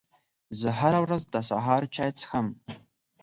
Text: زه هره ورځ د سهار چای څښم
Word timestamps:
زه 0.59 0.69
هره 0.79 0.99
ورځ 1.05 1.21
د 1.33 1.35
سهار 1.49 1.81
چای 1.95 2.11
څښم 2.19 2.47